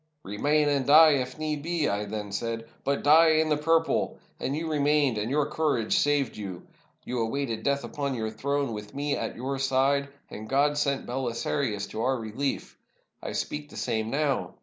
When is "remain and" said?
0.23-0.87